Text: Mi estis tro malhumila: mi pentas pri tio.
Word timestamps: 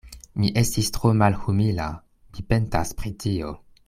Mi 0.43 0.47
estis 0.61 0.87
tro 0.95 1.11
malhumila: 1.19 1.85
mi 2.37 2.45
pentas 2.55 2.95
pri 3.03 3.13
tio. 3.27 3.53